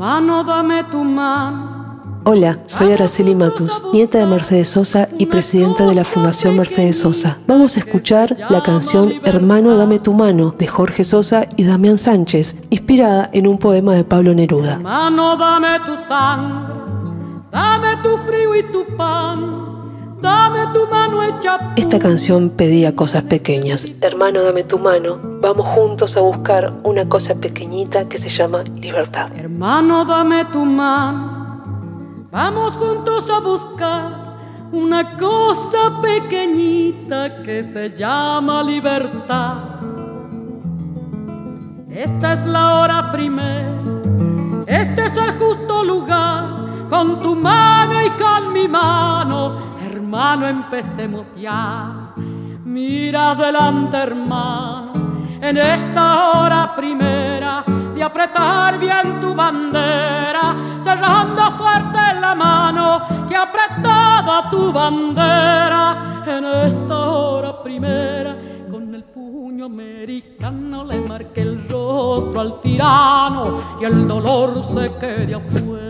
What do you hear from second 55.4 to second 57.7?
en esta hora primera